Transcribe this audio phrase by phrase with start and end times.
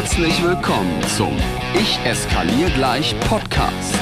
[0.00, 1.36] Herzlich willkommen zum
[1.74, 3.94] Ich eskaliere gleich Podcast.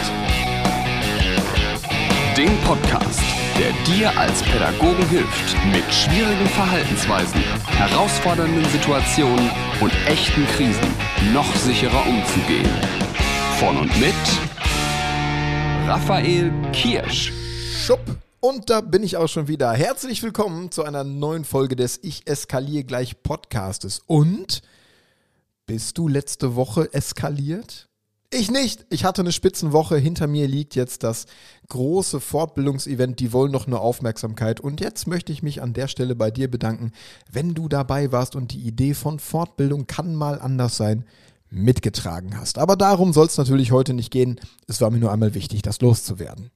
[2.36, 3.20] Dem Podcast,
[3.58, 9.50] der dir als Pädagogen hilft, mit schwierigen Verhaltensweisen, herausfordernden Situationen
[9.80, 10.86] und echten Krisen
[11.34, 12.70] noch sicherer umzugehen.
[13.58, 14.14] Von und mit
[15.88, 17.32] Raphael Kirsch.
[17.84, 18.04] Schupp.
[18.38, 19.72] Und da bin ich auch schon wieder.
[19.72, 24.00] Herzlich willkommen zu einer neuen Folge des Ich eskaliere gleich Podcastes.
[24.06, 24.62] Und
[25.68, 27.88] bist du letzte Woche eskaliert?
[28.30, 28.86] Ich nicht.
[28.88, 29.98] Ich hatte eine Spitzenwoche.
[29.98, 31.26] Hinter mir liegt jetzt das
[31.68, 33.20] große Fortbildungsevent.
[33.20, 34.60] Die wollen noch nur Aufmerksamkeit.
[34.60, 36.92] Und jetzt möchte ich mich an der Stelle bei dir bedanken,
[37.30, 41.04] wenn du dabei warst und die Idee von Fortbildung kann mal anders sein
[41.50, 42.56] mitgetragen hast.
[42.56, 44.40] Aber darum soll es natürlich heute nicht gehen.
[44.66, 46.50] Es war mir nur einmal wichtig, das loszuwerden.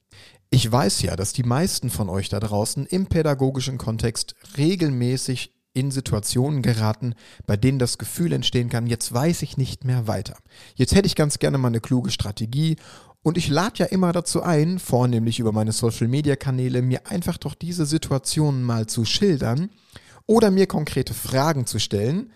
[0.49, 5.91] Ich weiß ja, dass die meisten von euch da draußen im pädagogischen Kontext regelmäßig in
[5.91, 7.15] Situationen geraten,
[7.47, 10.37] bei denen das Gefühl entstehen kann, jetzt weiß ich nicht mehr weiter.
[10.75, 12.77] Jetzt hätte ich ganz gerne mal eine kluge Strategie
[13.23, 17.87] und ich lade ja immer dazu ein, vornehmlich über meine Social-Media-Kanäle, mir einfach doch diese
[17.87, 19.71] Situationen mal zu schildern
[20.27, 22.33] oder mir konkrete Fragen zu stellen,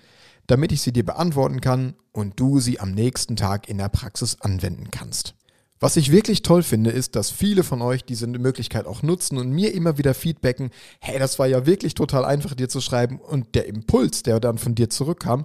[0.46, 4.40] damit ich sie dir beantworten kann und du sie am nächsten Tag in der Praxis
[4.40, 5.35] anwenden kannst.
[5.78, 9.50] Was ich wirklich toll finde, ist, dass viele von euch diese Möglichkeit auch nutzen und
[9.50, 13.54] mir immer wieder feedbacken, hey, das war ja wirklich total einfach dir zu schreiben und
[13.54, 15.44] der Impuls, der dann von dir zurückkam,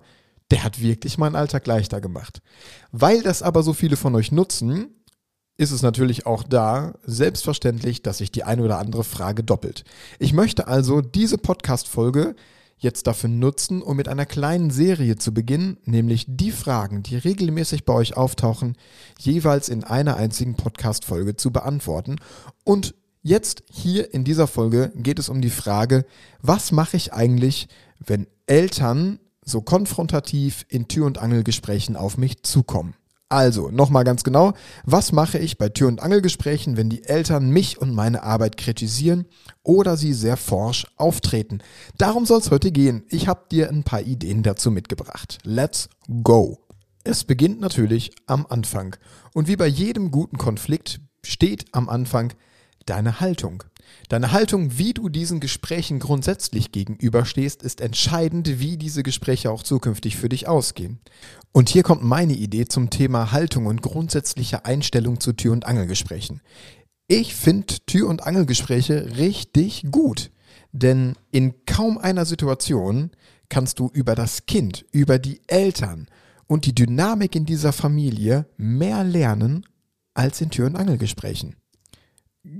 [0.49, 2.41] der hat wirklich meinen Alltag leichter gemacht.
[2.91, 4.95] Weil das aber so viele von euch nutzen,
[5.57, 9.83] ist es natürlich auch da selbstverständlich, dass sich die eine oder andere Frage doppelt.
[10.17, 12.35] Ich möchte also diese Podcast-Folge
[12.81, 17.85] jetzt dafür nutzen, um mit einer kleinen Serie zu beginnen, nämlich die Fragen, die regelmäßig
[17.85, 18.75] bei euch auftauchen,
[19.19, 22.17] jeweils in einer einzigen Podcast-Folge zu beantworten.
[22.63, 26.05] Und jetzt hier in dieser Folge geht es um die Frage,
[26.41, 27.67] was mache ich eigentlich,
[27.99, 32.95] wenn Eltern so konfrontativ in Tür- und Angelgesprächen auf mich zukommen?
[33.31, 34.51] Also, nochmal ganz genau,
[34.83, 39.25] was mache ich bei Tür- und Angelgesprächen, wenn die Eltern mich und meine Arbeit kritisieren
[39.63, 41.59] oder sie sehr forsch auftreten?
[41.97, 43.05] Darum soll es heute gehen.
[43.07, 45.37] Ich habe dir ein paar Ideen dazu mitgebracht.
[45.45, 45.87] Let's
[46.23, 46.59] go!
[47.05, 48.97] Es beginnt natürlich am Anfang.
[49.33, 52.33] Und wie bei jedem guten Konflikt steht am Anfang
[52.85, 53.63] deine Haltung.
[54.09, 60.17] Deine Haltung, wie du diesen Gesprächen grundsätzlich gegenüberstehst, ist entscheidend, wie diese Gespräche auch zukünftig
[60.17, 60.99] für dich ausgehen.
[61.53, 66.41] Und hier kommt meine Idee zum Thema Haltung und grundsätzliche Einstellung zu Tür- und Angelgesprächen.
[67.07, 70.31] Ich finde Tür- und Angelgespräche richtig gut,
[70.71, 73.11] denn in kaum einer Situation
[73.47, 76.07] kannst du über das Kind, über die Eltern
[76.47, 79.65] und die Dynamik in dieser Familie mehr lernen
[80.13, 81.55] als in Tür- und Angelgesprächen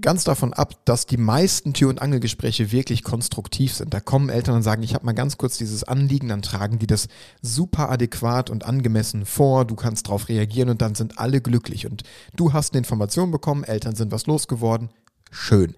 [0.02, 3.94] ganz davon ab, dass die meisten Tür- und Angelgespräche wirklich konstruktiv sind.
[3.94, 6.88] Da kommen Eltern und sagen, ich habe mal ganz kurz dieses Anliegen, dann tragen die
[6.88, 7.08] das
[7.42, 11.88] super adäquat und angemessen vor, du kannst darauf reagieren und dann sind alle glücklich.
[11.88, 12.04] Und
[12.36, 14.90] du hast eine Information bekommen, Eltern sind was losgeworden,
[15.32, 15.76] schön.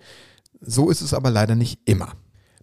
[0.59, 2.13] So ist es aber leider nicht immer.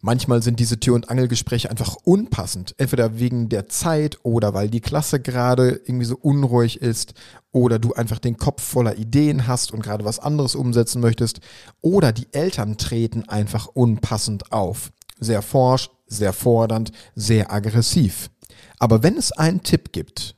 [0.03, 2.75] Manchmal sind diese Tür- und Angelgespräche einfach unpassend.
[2.79, 7.13] Entweder wegen der Zeit oder weil die Klasse gerade irgendwie so unruhig ist
[7.53, 11.41] oder du einfach den Kopf voller Ideen hast und gerade was anderes umsetzen möchtest.
[11.83, 14.91] Oder die Eltern treten einfach unpassend auf.
[15.19, 18.31] Sehr forsch, sehr fordernd, sehr aggressiv.
[18.79, 20.35] Aber wenn es einen Tipp gibt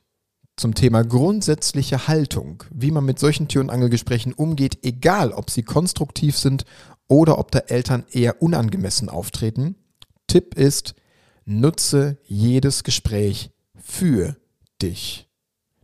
[0.57, 5.63] zum Thema grundsätzliche Haltung, wie man mit solchen Tür- und Angelgesprächen umgeht, egal ob sie
[5.63, 6.65] konstruktiv sind
[7.13, 9.77] oder ob da Eltern eher unangemessen auftreten.
[10.27, 10.95] Tipp ist,
[11.45, 14.37] nutze jedes Gespräch für
[14.81, 15.29] dich.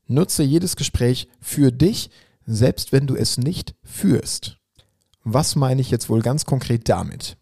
[0.07, 2.09] Nutze jedes Gespräch für dich,
[2.47, 4.57] selbst wenn du es nicht führst.
[5.23, 7.37] Was meine ich jetzt wohl ganz konkret damit?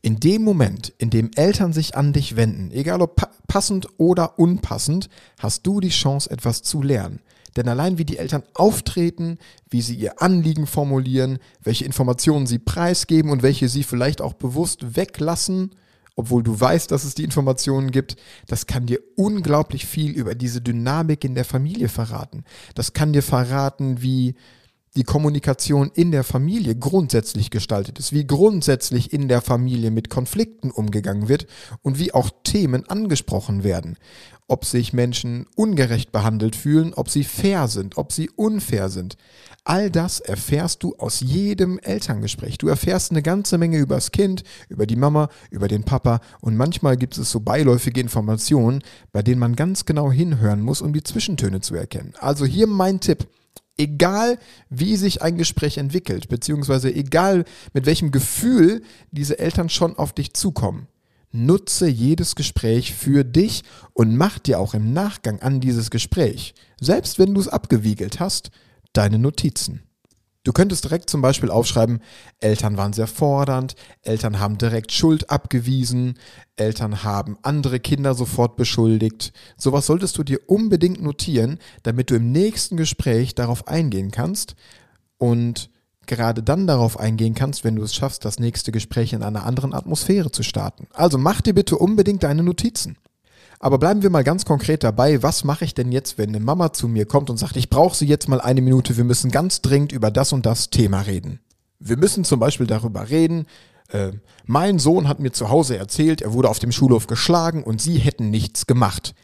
[0.00, 5.08] In dem Moment, in dem Eltern sich an dich wenden, egal ob passend oder unpassend,
[5.40, 7.20] hast du die Chance, etwas zu lernen.
[7.56, 9.38] Denn allein wie die Eltern auftreten,
[9.70, 14.96] wie sie ihr Anliegen formulieren, welche Informationen sie preisgeben und welche sie vielleicht auch bewusst
[14.96, 15.70] weglassen,
[16.16, 18.16] obwohl du weißt, dass es die Informationen gibt,
[18.46, 22.44] das kann dir unglaublich viel über diese Dynamik in der Familie verraten.
[22.74, 24.34] Das kann dir verraten, wie
[24.96, 30.70] die Kommunikation in der Familie grundsätzlich gestaltet ist, wie grundsätzlich in der Familie mit Konflikten
[30.70, 31.46] umgegangen wird
[31.82, 33.96] und wie auch Themen angesprochen werden
[34.46, 39.16] ob sich Menschen ungerecht behandelt fühlen, ob sie fair sind, ob sie unfair sind.
[39.64, 42.58] All das erfährst du aus jedem Elterngespräch.
[42.58, 46.56] Du erfährst eine ganze Menge über das Kind, über die Mama, über den Papa und
[46.56, 48.82] manchmal gibt es so beiläufige Informationen,
[49.12, 52.12] bei denen man ganz genau hinhören muss, um die Zwischentöne zu erkennen.
[52.20, 53.26] Also hier mein Tipp.
[53.76, 54.38] Egal
[54.70, 60.34] wie sich ein Gespräch entwickelt, beziehungsweise egal mit welchem Gefühl diese Eltern schon auf dich
[60.34, 60.86] zukommen,
[61.32, 67.18] nutze jedes Gespräch für dich und mach dir auch im Nachgang an dieses Gespräch, selbst
[67.18, 68.50] wenn du es abgewiegelt hast,
[68.92, 69.82] deine Notizen.
[70.44, 72.00] Du könntest direkt zum Beispiel aufschreiben,
[72.38, 76.18] Eltern waren sehr fordernd, Eltern haben direkt Schuld abgewiesen,
[76.56, 79.32] Eltern haben andere Kinder sofort beschuldigt.
[79.56, 84.54] Sowas solltest du dir unbedingt notieren, damit du im nächsten Gespräch darauf eingehen kannst
[85.16, 85.70] und
[86.06, 89.72] gerade dann darauf eingehen kannst, wenn du es schaffst, das nächste Gespräch in einer anderen
[89.72, 90.88] Atmosphäre zu starten.
[90.92, 92.98] Also mach dir bitte unbedingt deine Notizen.
[93.60, 96.72] Aber bleiben wir mal ganz konkret dabei, was mache ich denn jetzt, wenn eine Mama
[96.72, 99.62] zu mir kommt und sagt, ich brauche sie jetzt mal eine Minute, wir müssen ganz
[99.62, 101.40] dringend über das und das Thema reden.
[101.78, 103.46] Wir müssen zum Beispiel darüber reden,
[103.88, 104.12] äh,
[104.46, 107.98] mein Sohn hat mir zu Hause erzählt, er wurde auf dem Schulhof geschlagen und sie
[107.98, 109.14] hätten nichts gemacht.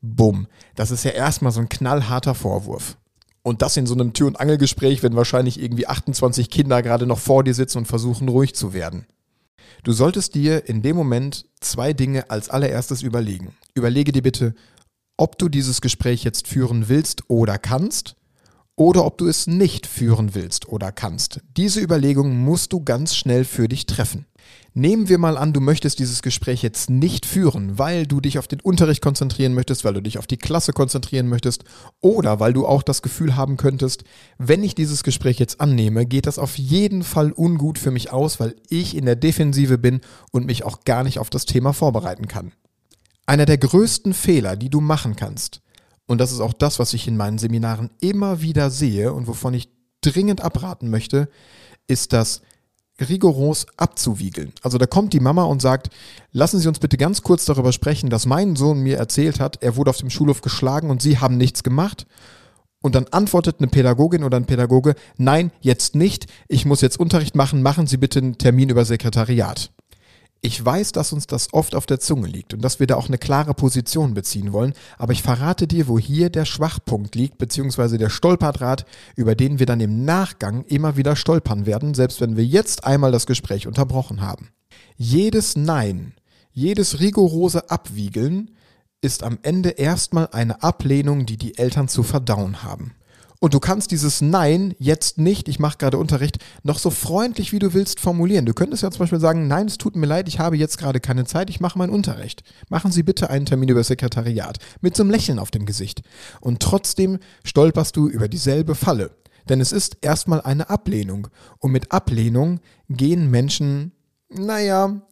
[0.00, 2.96] Bumm, das ist ja erstmal so ein knallharter Vorwurf.
[3.42, 7.18] Und das in so einem Tür- und Angelgespräch, wenn wahrscheinlich irgendwie 28 Kinder gerade noch
[7.18, 9.06] vor dir sitzen und versuchen ruhig zu werden.
[9.84, 13.54] Du solltest dir in dem Moment zwei Dinge als allererstes überlegen.
[13.74, 14.54] Überlege dir bitte,
[15.16, 18.16] ob du dieses Gespräch jetzt führen willst oder kannst
[18.76, 21.40] oder ob du es nicht führen willst oder kannst.
[21.56, 24.26] Diese Überlegung musst du ganz schnell für dich treffen.
[24.74, 28.48] Nehmen wir mal an, du möchtest dieses Gespräch jetzt nicht führen, weil du dich auf
[28.48, 31.64] den Unterricht konzentrieren möchtest, weil du dich auf die Klasse konzentrieren möchtest
[32.00, 34.04] oder weil du auch das Gefühl haben könntest,
[34.38, 38.40] wenn ich dieses Gespräch jetzt annehme, geht das auf jeden Fall ungut für mich aus,
[38.40, 40.00] weil ich in der Defensive bin
[40.30, 42.52] und mich auch gar nicht auf das Thema vorbereiten kann.
[43.26, 45.60] Einer der größten Fehler, die du machen kannst,
[46.06, 49.54] und das ist auch das, was ich in meinen Seminaren immer wieder sehe und wovon
[49.54, 51.28] ich dringend abraten möchte,
[51.86, 52.42] ist das
[53.02, 54.52] rigoros abzuwiegeln.
[54.62, 55.90] Also da kommt die Mama und sagt,
[56.32, 59.76] lassen Sie uns bitte ganz kurz darüber sprechen, dass mein Sohn mir erzählt hat, er
[59.76, 62.06] wurde auf dem Schulhof geschlagen und Sie haben nichts gemacht.
[62.82, 67.36] Und dann antwortet eine Pädagogin oder ein Pädagoge, nein, jetzt nicht, ich muss jetzt Unterricht
[67.36, 69.70] machen, machen Sie bitte einen Termin über Sekretariat.
[70.44, 73.06] Ich weiß, dass uns das oft auf der Zunge liegt und dass wir da auch
[73.06, 77.96] eine klare Position beziehen wollen, aber ich verrate dir, wo hier der Schwachpunkt liegt, beziehungsweise
[77.96, 78.84] der Stolperdraht,
[79.14, 83.12] über den wir dann im Nachgang immer wieder stolpern werden, selbst wenn wir jetzt einmal
[83.12, 84.48] das Gespräch unterbrochen haben.
[84.96, 86.12] Jedes Nein,
[86.50, 88.50] jedes rigorose Abwiegeln
[89.00, 92.96] ist am Ende erstmal eine Ablehnung, die die Eltern zu verdauen haben.
[93.42, 97.58] Und du kannst dieses Nein jetzt nicht, ich mache gerade Unterricht, noch so freundlich wie
[97.58, 98.46] du willst formulieren.
[98.46, 101.00] Du könntest ja zum Beispiel sagen, nein, es tut mir leid, ich habe jetzt gerade
[101.00, 102.44] keine Zeit, ich mache meinen Unterricht.
[102.68, 104.58] Machen Sie bitte einen Termin über das Sekretariat.
[104.80, 106.02] Mit so einem Lächeln auf dem Gesicht.
[106.40, 109.10] Und trotzdem stolperst du über dieselbe Falle.
[109.48, 111.26] Denn es ist erstmal eine Ablehnung.
[111.58, 112.60] Und mit Ablehnung
[112.90, 113.90] gehen Menschen,
[114.28, 115.02] naja,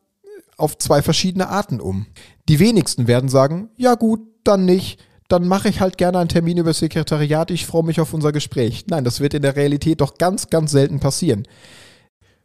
[0.56, 2.06] auf zwei verschiedene Arten um.
[2.48, 5.00] Die wenigsten werden sagen, ja gut, dann nicht
[5.30, 8.32] dann mache ich halt gerne einen Termin über das Sekretariat, ich freue mich auf unser
[8.32, 8.86] Gespräch.
[8.88, 11.46] Nein, das wird in der Realität doch ganz, ganz selten passieren.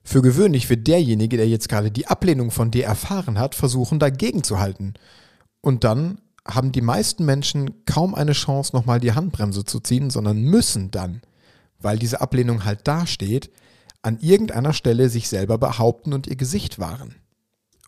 [0.04, 4.44] Für gewöhnlich wird derjenige, der jetzt gerade die Ablehnung von dir erfahren hat, versuchen dagegen
[4.44, 4.94] zu halten.
[5.62, 10.44] Und dann haben die meisten Menschen kaum eine Chance, nochmal die Handbremse zu ziehen, sondern
[10.44, 11.22] müssen dann,
[11.80, 13.50] weil diese Ablehnung halt dasteht,
[14.04, 17.16] an irgendeiner Stelle sich selber behaupten und ihr Gesicht wahren.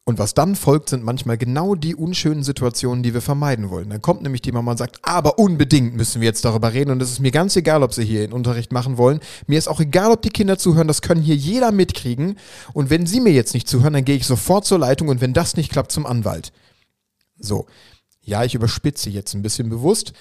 [0.08, 3.90] Und was dann folgt, sind manchmal genau die unschönen Situationen, die wir vermeiden wollen.
[3.90, 7.02] Dann kommt nämlich die Mama und sagt, aber unbedingt müssen wir jetzt darüber reden und
[7.02, 9.20] es ist mir ganz egal, ob sie hier in Unterricht machen wollen.
[9.48, 12.40] Mir ist auch egal, ob die Kinder zuhören, das können hier jeder mitkriegen.
[12.72, 15.34] Und wenn sie mir jetzt nicht zuhören, dann gehe ich sofort zur Leitung und wenn
[15.34, 16.54] das nicht klappt, zum Anwalt.
[17.38, 17.66] So.
[18.22, 20.14] Ja, ich überspitze jetzt ein bisschen bewusst,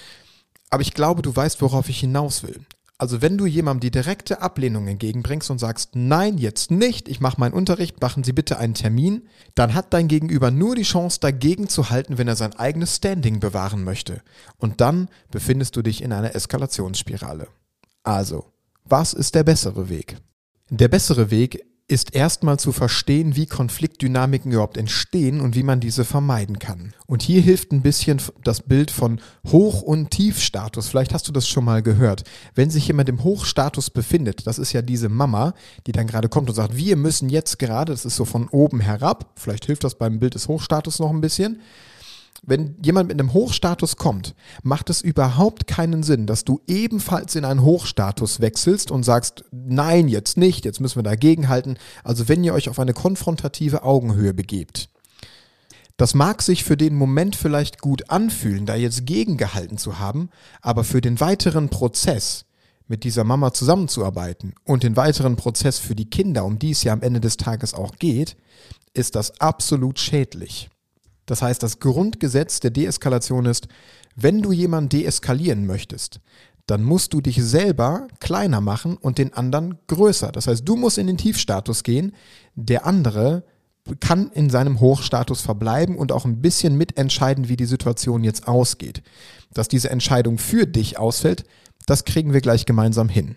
[0.68, 2.58] aber ich glaube, du weißt, worauf ich hinaus will.
[2.98, 7.38] Also wenn du jemandem die direkte Ablehnung entgegenbringst und sagst, nein, jetzt nicht, ich mache
[7.38, 11.68] meinen Unterricht, machen Sie bitte einen Termin, dann hat dein Gegenüber nur die Chance dagegen
[11.68, 14.22] zu halten, wenn er sein eigenes Standing bewahren möchte.
[14.56, 17.48] Und dann befindest du dich in einer Eskalationsspirale.
[18.02, 18.46] Also,
[18.84, 20.16] was ist der bessere Weg?
[20.70, 26.04] Der bessere Weg ist erstmal zu verstehen, wie Konfliktdynamiken überhaupt entstehen und wie man diese
[26.04, 26.94] vermeiden kann.
[27.06, 30.88] Und hier hilft ein bisschen das Bild von Hoch- und Tiefstatus.
[30.88, 32.24] Vielleicht hast du das schon mal gehört.
[32.56, 35.54] Wenn sich jemand im Hochstatus befindet, das ist ja diese Mama,
[35.86, 38.80] die dann gerade kommt und sagt, wir müssen jetzt gerade, das ist so von oben
[38.80, 41.60] herab, vielleicht hilft das beim Bild des Hochstatus noch ein bisschen,
[42.44, 47.44] wenn jemand mit einem Hochstatus kommt, macht es überhaupt keinen Sinn, dass du ebenfalls in
[47.44, 51.78] einen Hochstatus wechselst und sagst, nein, jetzt nicht, jetzt müssen wir dagegenhalten.
[52.04, 54.88] Also wenn ihr euch auf eine konfrontative Augenhöhe begebt.
[55.96, 60.28] Das mag sich für den Moment vielleicht gut anfühlen, da jetzt gegengehalten zu haben,
[60.60, 62.44] aber für den weiteren Prozess,
[62.88, 66.92] mit dieser Mama zusammenzuarbeiten und den weiteren Prozess für die Kinder, um die es ja
[66.92, 68.36] am Ende des Tages auch geht,
[68.94, 70.70] ist das absolut schädlich.
[71.26, 73.68] Das heißt, das Grundgesetz der Deeskalation ist,
[74.14, 76.20] wenn du jemanden deeskalieren möchtest,
[76.66, 80.32] dann musst du dich selber kleiner machen und den anderen größer.
[80.32, 82.12] Das heißt, du musst in den Tiefstatus gehen,
[82.54, 83.44] der andere
[84.00, 89.02] kann in seinem Hochstatus verbleiben und auch ein bisschen mitentscheiden, wie die Situation jetzt ausgeht.
[89.52, 91.44] Dass diese Entscheidung für dich ausfällt,
[91.86, 93.36] das kriegen wir gleich gemeinsam hin.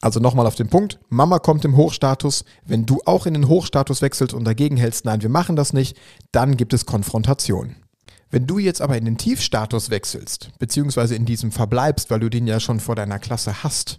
[0.00, 4.00] Also nochmal auf den Punkt, Mama kommt im Hochstatus, wenn du auch in den Hochstatus
[4.00, 5.96] wechselst und dagegen hältst, nein, wir machen das nicht,
[6.32, 7.76] dann gibt es Konfrontation.
[8.30, 12.46] Wenn du jetzt aber in den Tiefstatus wechselst, beziehungsweise in diesem verbleibst, weil du den
[12.46, 13.98] ja schon vor deiner Klasse hast,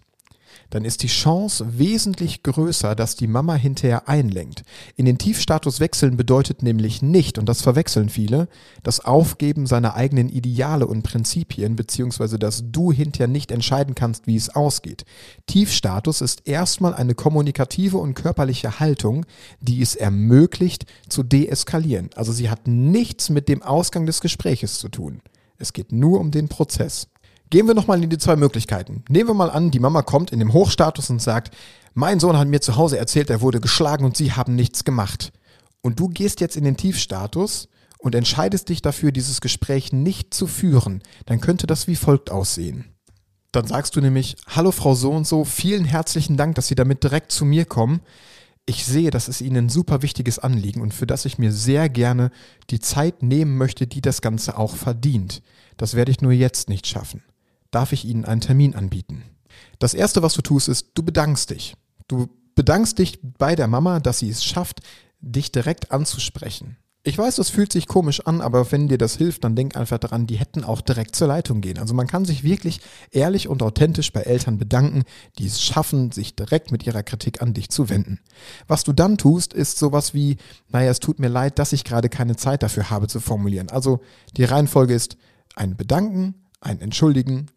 [0.69, 4.63] dann ist die Chance wesentlich größer, dass die Mama hinterher einlenkt.
[4.95, 8.47] In den Tiefstatus wechseln bedeutet nämlich nicht, und das verwechseln viele,
[8.83, 14.35] das Aufgeben seiner eigenen Ideale und Prinzipien, beziehungsweise dass du hinterher nicht entscheiden kannst, wie
[14.35, 15.05] es ausgeht.
[15.47, 19.25] Tiefstatus ist erstmal eine kommunikative und körperliche Haltung,
[19.59, 22.09] die es ermöglicht, zu deeskalieren.
[22.15, 25.21] Also sie hat nichts mit dem Ausgang des Gespräches zu tun.
[25.57, 27.10] Es geht nur um den Prozess.
[27.51, 29.03] Gehen wir nochmal in die zwei Möglichkeiten.
[29.09, 31.53] Nehmen wir mal an, die Mama kommt in dem Hochstatus und sagt,
[31.93, 35.33] mein Sohn hat mir zu Hause erzählt, er wurde geschlagen und sie haben nichts gemacht.
[35.81, 37.67] Und du gehst jetzt in den Tiefstatus
[37.99, 42.85] und entscheidest dich dafür, dieses Gespräch nicht zu führen, dann könnte das wie folgt aussehen.
[43.51, 47.03] Dann sagst du nämlich, hallo Frau so und so, vielen herzlichen Dank, dass Sie damit
[47.03, 47.99] direkt zu mir kommen.
[48.65, 51.89] Ich sehe, das ist Ihnen ein super wichtiges Anliegen und für das ich mir sehr
[51.89, 52.31] gerne
[52.69, 55.43] die Zeit nehmen möchte, die das Ganze auch verdient.
[55.75, 57.21] Das werde ich nur jetzt nicht schaffen
[57.71, 59.23] darf ich Ihnen einen Termin anbieten.
[59.79, 61.75] Das Erste, was du tust, ist, du bedankst dich.
[62.07, 64.81] Du bedankst dich bei der Mama, dass sie es schafft,
[65.19, 66.77] dich direkt anzusprechen.
[67.03, 69.97] Ich weiß, das fühlt sich komisch an, aber wenn dir das hilft, dann denk einfach
[69.97, 71.79] daran, die hätten auch direkt zur Leitung gehen.
[71.79, 75.03] Also man kann sich wirklich ehrlich und authentisch bei Eltern bedanken,
[75.39, 78.19] die es schaffen, sich direkt mit ihrer Kritik an dich zu wenden.
[78.67, 80.37] Was du dann tust, ist sowas wie,
[80.67, 83.69] naja, es tut mir leid, dass ich gerade keine Zeit dafür habe zu formulieren.
[83.69, 84.01] Also
[84.37, 85.17] die Reihenfolge ist
[85.55, 87.47] ein Bedanken, ein Entschuldigen,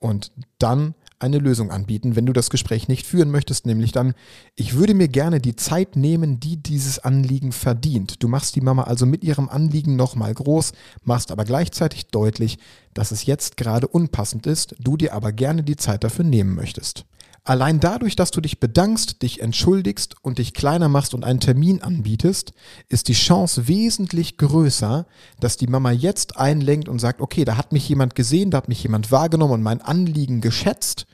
[0.00, 4.14] und dann eine Lösung anbieten, wenn du das Gespräch nicht führen möchtest, nämlich dann,
[4.54, 8.22] ich würde mir gerne die Zeit nehmen, die dieses Anliegen verdient.
[8.22, 10.72] Du machst die Mama also mit ihrem Anliegen nochmal groß,
[11.04, 12.58] machst aber gleichzeitig deutlich,
[12.92, 17.06] dass es jetzt gerade unpassend ist, du dir aber gerne die Zeit dafür nehmen möchtest.
[17.46, 21.80] Allein dadurch, dass du dich bedankst, dich entschuldigst und dich kleiner machst und einen Termin
[21.80, 22.52] anbietest,
[22.88, 25.06] ist die Chance wesentlich größer,
[25.38, 28.68] dass die Mama jetzt einlenkt und sagt, okay, da hat mich jemand gesehen, da hat
[28.68, 31.06] mich jemand wahrgenommen und mein Anliegen geschätzt.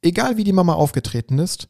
[0.00, 1.68] Egal wie die Mama aufgetreten ist,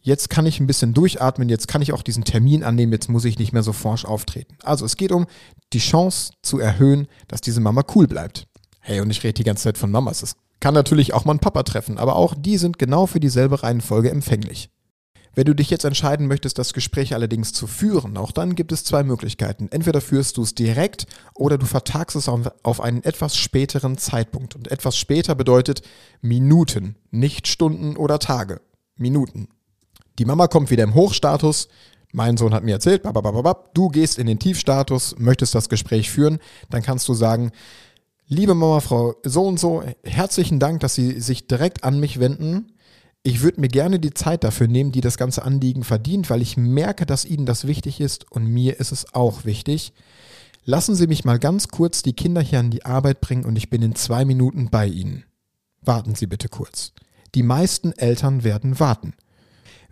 [0.00, 3.24] jetzt kann ich ein bisschen durchatmen, jetzt kann ich auch diesen Termin annehmen, jetzt muss
[3.24, 4.56] ich nicht mehr so forsch auftreten.
[4.62, 5.26] Also es geht um
[5.72, 8.46] die Chance zu erhöhen, dass diese Mama cool bleibt.
[8.78, 10.20] Hey, und ich rede die ganze Zeit von Mamas.
[10.20, 13.62] Das kann natürlich auch mal einen Papa treffen, aber auch die sind genau für dieselbe
[13.62, 14.70] Reihenfolge empfänglich.
[15.34, 18.84] Wenn du dich jetzt entscheiden möchtest, das Gespräch allerdings zu führen, auch dann gibt es
[18.84, 19.68] zwei Möglichkeiten.
[19.70, 24.54] Entweder führst du es direkt oder du vertagst es auf einen etwas späteren Zeitpunkt.
[24.54, 25.82] Und etwas später bedeutet
[26.20, 28.60] Minuten, nicht Stunden oder Tage.
[28.96, 29.48] Minuten.
[30.20, 31.68] Die Mama kommt wieder im Hochstatus.
[32.12, 33.02] Mein Sohn hat mir erzählt,
[33.74, 36.38] du gehst in den Tiefstatus, möchtest das Gespräch führen,
[36.70, 37.50] dann kannst du sagen,
[38.26, 42.72] Liebe Mama, Frau so und so, herzlichen Dank, dass Sie sich direkt an mich wenden.
[43.22, 46.56] Ich würde mir gerne die Zeit dafür nehmen, die das ganze Anliegen verdient, weil ich
[46.56, 49.92] merke, dass Ihnen das wichtig ist und mir ist es auch wichtig.
[50.64, 53.68] Lassen Sie mich mal ganz kurz die Kinder hier an die Arbeit bringen und ich
[53.68, 55.24] bin in zwei Minuten bei Ihnen.
[55.82, 56.92] Warten Sie bitte kurz.
[57.34, 59.12] Die meisten Eltern werden warten.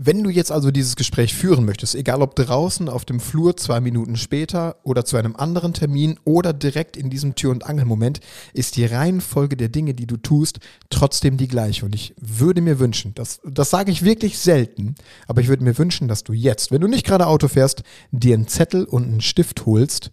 [0.04, 3.80] Wenn du jetzt also dieses Gespräch führen möchtest, egal ob draußen auf dem Flur zwei
[3.80, 8.18] Minuten später oder zu einem anderen Termin oder direkt in diesem Tür- und Angelmoment,
[8.52, 10.58] ist die Reihenfolge der Dinge, die du tust,
[10.90, 11.84] trotzdem die gleiche.
[11.84, 14.96] Und ich würde mir wünschen, das, das sage ich wirklich selten,
[15.28, 18.34] aber ich würde mir wünschen, dass du jetzt, wenn du nicht gerade Auto fährst, dir
[18.34, 20.10] einen Zettel und einen Stift holst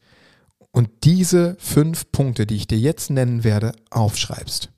[0.70, 4.70] und diese fünf Punkte, die ich dir jetzt nennen werde, aufschreibst.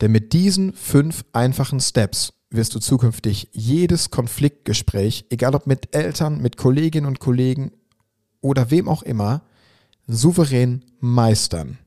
[0.00, 6.40] Denn mit diesen fünf einfachen Steps wirst du zukünftig jedes Konfliktgespräch, egal ob mit Eltern,
[6.40, 7.72] mit Kolleginnen und Kollegen
[8.40, 9.42] oder wem auch immer,
[10.06, 11.78] souverän meistern.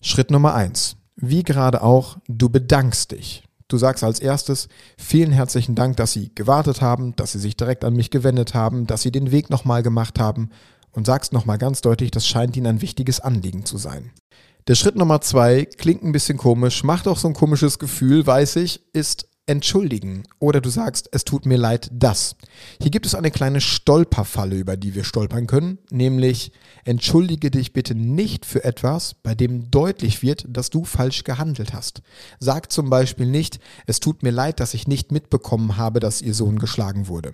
[0.00, 0.96] Schritt Nummer eins.
[1.16, 3.44] Wie gerade auch, du bedankst dich.
[3.68, 7.84] Du sagst als erstes vielen herzlichen Dank, dass Sie gewartet haben, dass Sie sich direkt
[7.84, 10.50] an mich gewendet haben, dass Sie den Weg nochmal gemacht haben
[10.92, 14.10] und sagst nochmal ganz deutlich, das scheint Ihnen ein wichtiges Anliegen zu sein.
[14.66, 18.56] Der Schritt Nummer zwei klingt ein bisschen komisch, macht auch so ein komisches Gefühl, weiß
[18.56, 22.36] ich, ist entschuldigen oder du sagst, es tut mir leid, das.
[22.80, 26.52] Hier gibt es eine kleine Stolperfalle, über die wir stolpern können, nämlich
[26.84, 32.00] entschuldige dich bitte nicht für etwas, bei dem deutlich wird, dass du falsch gehandelt hast.
[32.38, 36.34] Sag zum Beispiel nicht, es tut mir leid, dass ich nicht mitbekommen habe, dass ihr
[36.34, 37.32] Sohn geschlagen wurde.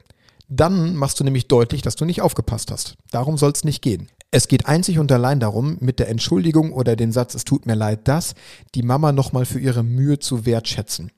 [0.48, 2.96] Dann machst du nämlich deutlich, dass du nicht aufgepasst hast.
[3.10, 4.08] Darum soll es nicht gehen.
[4.30, 7.74] Es geht einzig und allein darum, mit der Entschuldigung oder dem Satz, es tut mir
[7.74, 8.34] leid, das,
[8.74, 11.10] die Mama nochmal für ihre Mühe zu wertschätzen.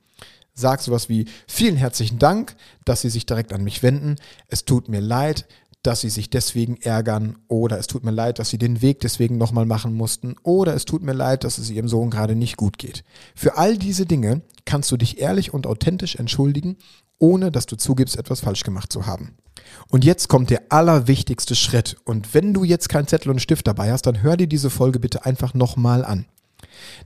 [0.58, 4.16] Sag sowas wie, vielen herzlichen Dank, dass Sie sich direkt an mich wenden.
[4.48, 5.46] Es tut mir leid,
[5.84, 9.38] dass sie sich deswegen ärgern oder es tut mir leid, dass sie den Weg deswegen
[9.38, 12.78] nochmal machen mussten oder es tut mir leid, dass es ihrem Sohn gerade nicht gut
[12.78, 13.04] geht.
[13.36, 16.76] Für all diese Dinge kannst du dich ehrlich und authentisch entschuldigen,
[17.18, 19.36] ohne dass du zugibst, etwas falsch gemacht zu haben.
[19.88, 21.96] Und jetzt kommt der allerwichtigste Schritt.
[22.04, 24.98] Und wenn du jetzt keinen Zettel und Stift dabei hast, dann hör dir diese Folge
[24.98, 26.26] bitte einfach nochmal an.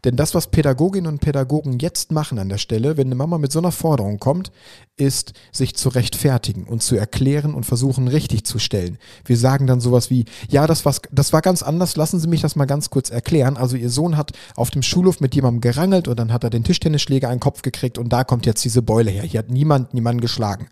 [0.04, 3.52] Denn das, was Pädagoginnen und Pädagogen jetzt machen an der Stelle, wenn eine Mama mit
[3.52, 4.52] so einer Forderung kommt,
[4.96, 8.98] ist, sich zu rechtfertigen und zu erklären und versuchen, richtig zu stellen.
[9.24, 12.42] Wir sagen dann sowas wie, ja, das, was, das war ganz anders, lassen Sie mich
[12.42, 13.56] das mal ganz kurz erklären.
[13.56, 16.64] Also Ihr Sohn hat auf dem Schulhof mit jemandem gerangelt und dann hat er den
[16.64, 19.24] Tischtennisschläger einen Kopf gekriegt und da kommt jetzt diese Beule her.
[19.24, 20.68] Hier hat niemand niemanden geschlagen.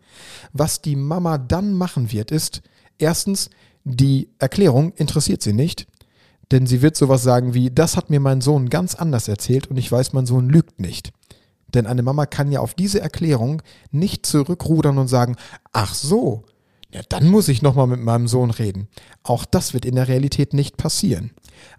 [0.52, 2.62] Was die Mama dann machen wird, ist,
[2.98, 3.50] erstens,
[3.84, 5.86] die Erklärung interessiert sie nicht.
[6.50, 9.76] Denn sie wird sowas sagen wie, das hat mir mein Sohn ganz anders erzählt und
[9.76, 11.12] ich weiß, mein Sohn lügt nicht.
[11.68, 15.36] Denn eine Mama kann ja auf diese Erklärung nicht zurückrudern und sagen,
[15.72, 16.44] ach so,
[16.92, 18.88] ja, dann muss ich nochmal mit meinem Sohn reden.
[19.22, 21.30] Auch das wird in der Realität nicht passieren.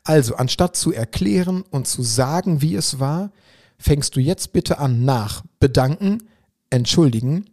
[0.06, 3.32] Also, anstatt zu erklären und zu sagen, wie es war,
[3.78, 6.20] fängst du jetzt bitte an nach bedanken,
[6.70, 7.50] entschuldigen.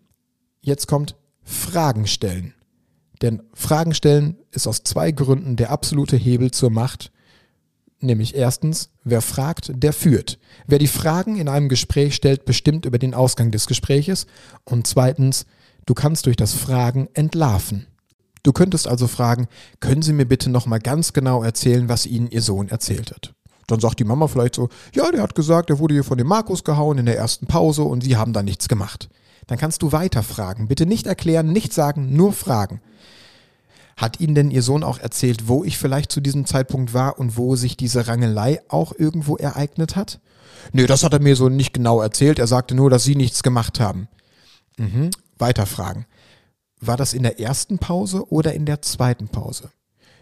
[0.61, 2.55] Jetzt kommt Fragen stellen.
[3.23, 7.13] Denn Fragen stellen ist aus zwei Gründen der absolute Hebel zur Macht.
[8.01, 10.39] Nämlich erstens, wer fragt, der führt.
[10.67, 14.27] Wer die Fragen in einem Gespräch stellt, bestimmt über den Ausgang des Gespräches.
[14.65, 15.47] Und zweitens,
[15.87, 17.87] du kannst durch das Fragen entlarven.
[18.43, 19.47] Du könntest also fragen,
[19.79, 23.35] können Sie mir bitte nochmal ganz genau erzählen, was Ihnen Ihr Sohn erzählt hat?
[23.69, 26.27] Dann sagt die Mama vielleicht so, ja, der hat gesagt, er wurde hier von dem
[26.27, 29.09] Markus gehauen in der ersten Pause und Sie haben da nichts gemacht.
[29.47, 30.69] Dann kannst du weiter fragen.
[30.69, 32.81] Bitte nicht erklären, nicht sagen, nur fragen.
[33.99, 37.37] Hat Ihnen denn Ihr Sohn auch erzählt, wo ich vielleicht zu diesem Zeitpunkt war und
[37.37, 40.21] wo sich diese Rangelei auch irgendwo ereignet hat?
[40.73, 42.39] Nö, das hat er mir so nicht genau erzählt.
[42.39, 44.07] Er sagte nur, dass Sie nichts gemacht haben.
[44.77, 45.11] Mhm.
[45.37, 46.07] Weiterfragen.
[46.81, 49.71] War das in der ersten Pause oder in der zweiten Pause?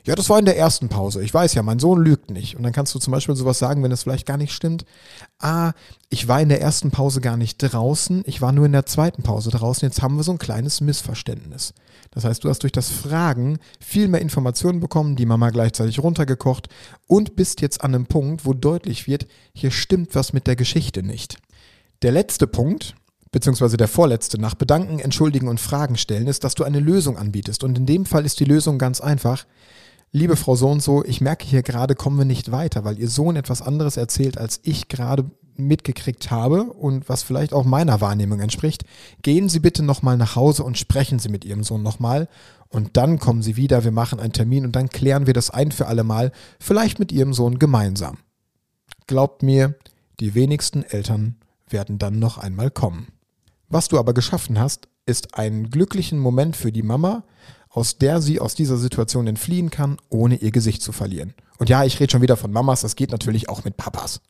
[0.07, 1.21] Ja, das war in der ersten Pause.
[1.25, 2.57] Ich weiß ja, mein Sohn lügt nicht.
[2.57, 4.85] Und dann kannst du zum Beispiel sowas sagen, wenn es vielleicht gar nicht stimmt.
[5.41, 5.73] Ah,
[6.11, 8.23] ich war in der ersten Pause gar nicht draußen.
[8.25, 9.85] Ich war nur in der zweiten Pause draußen.
[9.85, 11.75] Jetzt haben wir so ein kleines Missverständnis.
[12.13, 16.69] Das heißt, du hast durch das Fragen viel mehr Informationen bekommen, die Mama gleichzeitig runtergekocht
[17.09, 21.03] und bist jetzt an einem Punkt, wo deutlich wird, hier stimmt was mit der Geschichte
[21.03, 21.39] nicht.
[22.03, 22.95] Der letzte Punkt,
[23.33, 27.65] beziehungsweise der vorletzte, nach Bedanken, Entschuldigen und Fragen stellen, ist, dass du eine Lösung anbietest.
[27.65, 29.45] Und in dem Fall ist die Lösung ganz einfach.
[30.13, 33.09] Liebe Frau so und so, ich merke hier gerade, kommen wir nicht weiter, weil Ihr
[33.09, 38.41] Sohn etwas anderes erzählt, als ich gerade mitgekriegt habe und was vielleicht auch meiner Wahrnehmung
[38.41, 38.85] entspricht,
[39.23, 42.29] gehen Sie bitte nochmal nach Hause und sprechen Sie mit Ihrem Sohn nochmal
[42.69, 45.73] und dann kommen Sie wieder, wir machen einen Termin und dann klären wir das ein
[45.73, 48.19] für alle Mal, vielleicht mit Ihrem Sohn gemeinsam.
[49.07, 49.75] Glaubt mir,
[50.21, 51.37] die wenigsten Eltern
[51.69, 53.09] werden dann noch einmal kommen.
[53.69, 57.25] Was du aber geschaffen hast, ist einen glücklichen Moment für die Mama,
[57.77, 61.35] aus der sie aus dieser Situation entfliehen kann, ohne ihr Gesicht zu verlieren.
[61.59, 64.23] Und ja, ich rede schon wieder von Mamas, das geht natürlich auch mit Papas.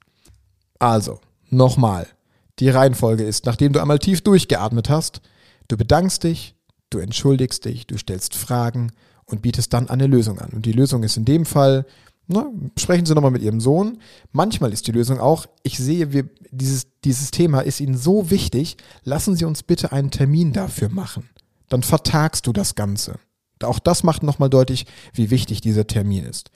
[0.80, 2.09] Also, nochmal.
[2.59, 5.20] Die Reihenfolge ist, nachdem du einmal tief durchgeatmet hast,
[5.68, 6.56] du bedankst dich,
[6.90, 8.90] du entschuldigst dich, du stellst Fragen
[9.26, 10.50] und bietest dann eine Lösung an.
[10.50, 11.87] Und die Lösung ist in dem Fall,
[12.26, 13.98] na, sprechen Sie nochmal mit Ihrem Sohn.
[14.32, 18.76] Manchmal ist die Lösung auch, ich sehe, wir, dieses, dieses Thema ist Ihnen so wichtig,
[19.04, 21.28] lassen Sie uns bitte einen Termin dafür machen.
[21.68, 23.20] Dann vertagst du das Ganze.
[23.62, 26.51] Auch das macht nochmal deutlich, wie wichtig dieser Termin ist.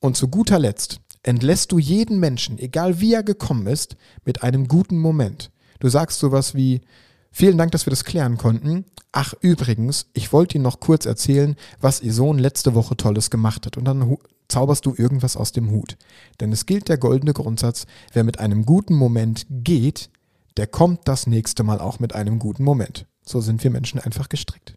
[0.00, 4.68] Und zu guter Letzt, entlässt du jeden Menschen, egal wie er gekommen ist, mit einem
[4.68, 5.50] guten Moment.
[5.80, 6.82] Du sagst sowas wie,
[7.32, 8.84] vielen Dank, dass wir das klären konnten.
[9.12, 13.66] Ach, übrigens, ich wollte Ihnen noch kurz erzählen, was Ihr Sohn letzte Woche Tolles gemacht
[13.66, 13.76] hat.
[13.76, 14.16] Und dann
[14.48, 15.96] zauberst du irgendwas aus dem Hut.
[16.40, 20.10] Denn es gilt der goldene Grundsatz, wer mit einem guten Moment geht,
[20.56, 23.06] der kommt das nächste Mal auch mit einem guten Moment.
[23.24, 24.75] So sind wir Menschen einfach gestrickt.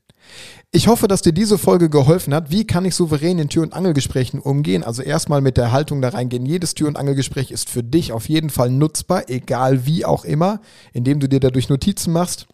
[0.71, 2.51] Ich hoffe, dass dir diese Folge geholfen hat.
[2.51, 4.83] Wie kann ich souverän in Tür- und Angelgesprächen umgehen?
[4.83, 6.45] Also erstmal mit der Haltung da reingehen.
[6.45, 10.61] Jedes Tür- und Angelgespräch ist für dich auf jeden Fall nutzbar, egal wie auch immer,
[10.93, 12.47] indem du dir dadurch Notizen machst.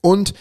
[0.00, 0.34] Und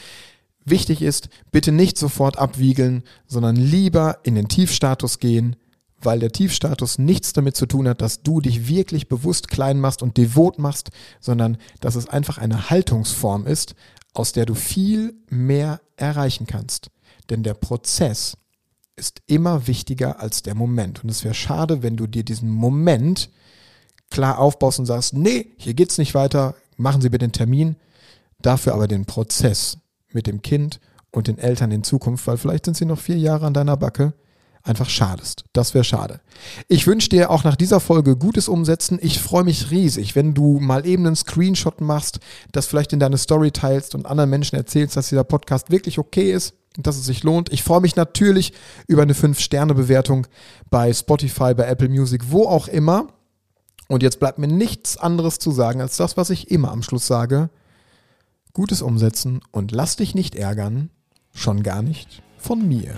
[0.66, 5.56] wichtig ist, bitte nicht sofort abwiegeln, sondern lieber in den Tiefstatus gehen,
[6.02, 10.02] weil der Tiefstatus nichts damit zu tun hat, dass du dich wirklich bewusst klein machst
[10.02, 13.76] und devot machst, sondern dass es einfach eine Haltungsform ist,
[14.14, 16.90] aus der du viel mehr erreichen kannst.
[17.30, 18.38] Denn der Prozess
[18.96, 21.04] ist immer wichtiger als der Moment.
[21.04, 23.30] Und es wäre schade, wenn du dir diesen Moment
[24.10, 27.76] klar aufbaust und sagst, nee, hier geht's nicht weiter, machen Sie bitte den Termin,
[28.40, 29.78] dafür aber den Prozess
[30.14, 30.80] mit dem Kind
[31.12, 34.14] und den Eltern in Zukunft, weil vielleicht sind sie noch vier Jahre an deiner Backe,
[34.68, 35.46] einfach schadest.
[35.54, 36.20] Das wäre schade.
[36.68, 39.00] Ich wünsche dir auch nach dieser Folge gutes Umsetzen.
[39.02, 42.20] Ich freue mich riesig, wenn du mal eben einen Screenshot machst,
[42.52, 46.32] das vielleicht in deine Story teilst und anderen Menschen erzählst, dass dieser Podcast wirklich okay
[46.32, 47.52] ist dass es sich lohnt.
[47.52, 48.54] Ich freue mich natürlich
[48.88, 50.28] über eine 5-Sterne-Bewertung
[50.70, 53.08] bei Spotify, bei Apple Music, wo auch immer.
[53.88, 57.08] Und jetzt bleibt mir nichts anderes zu sagen als das, was ich immer am Schluss
[57.08, 57.50] sage.
[58.54, 60.90] Gutes Umsetzen und lass dich nicht ärgern,
[61.34, 62.98] schon gar nicht von mir.